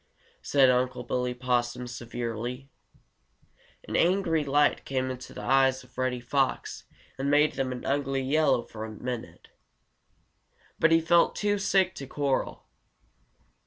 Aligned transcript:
said 0.41 0.71
Unc' 0.71 1.07
Billy 1.07 1.35
Possum 1.35 1.85
severely. 1.85 2.71
An 3.87 3.95
angry 3.95 4.43
light 4.43 4.83
came 4.83 5.11
into 5.11 5.31
the 5.31 5.43
eyes 5.43 5.83
of 5.83 5.95
Reddy 5.95 6.19
Fox 6.19 6.85
and 7.19 7.29
made 7.29 7.53
them 7.53 7.71
an 7.71 7.85
ugly 7.85 8.23
yellow 8.23 8.63
for 8.63 8.89
just 8.89 8.99
a 8.99 9.03
minute. 9.03 9.49
But 10.79 10.91
he 10.91 11.01
felt 11.01 11.35
too 11.35 11.59
sick 11.59 11.93
to 11.93 12.07
quarrel. 12.07 12.65